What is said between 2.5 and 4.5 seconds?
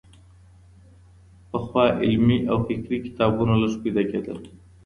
فکري کتابونه لږ پيدا کېدل.